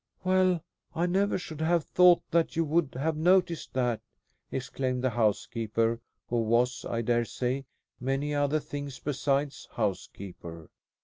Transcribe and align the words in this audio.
"Well, 0.23 0.63
I 0.95 1.05
never 1.05 1.37
should 1.37 1.61
have 1.61 1.83
thought 1.83 2.23
that 2.31 2.55
you 2.55 2.65
would 2.65 2.95
have 2.95 3.15
noticed 3.15 3.73
that!" 3.75 4.01
exclaimed 4.51 5.03
the 5.03 5.11
housekeeper, 5.11 6.01
who 6.27 6.41
was, 6.41 6.83
I 6.85 7.03
dare 7.03 7.23
say, 7.25 7.65
many 7.99 8.33
other 8.33 8.59
things 8.59 8.97
besides 8.97 9.67
housekeeper. 9.73 10.71